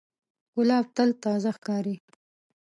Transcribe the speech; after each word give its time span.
ګلاب 0.55 0.85
تل 0.95 1.09
تازه 1.23 1.49
ښکاري. 1.57 1.95